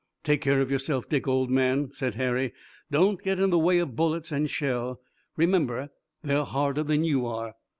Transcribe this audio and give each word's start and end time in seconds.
"Take 0.23 0.41
care 0.41 0.61
of 0.61 0.71
yourself, 0.71 1.07
Dick, 1.07 1.27
old 1.27 1.51
man!" 1.51 1.91
said 1.91 2.15
Harry. 2.15 2.53
"Don't 2.89 3.21
get 3.21 3.39
in 3.39 3.51
the 3.51 3.59
way 3.59 3.77
of 3.77 3.95
bullets 3.95 4.31
and 4.31 4.49
shell. 4.49 4.99
Remember 5.37 5.91
they're 6.23 6.43
harder 6.43 6.81
than 6.81 7.03
you 7.03 7.27
are." 7.27 7.53